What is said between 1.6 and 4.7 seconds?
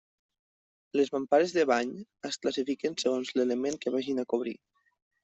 bany es classifiquen segons l'element que vagin a cobrir.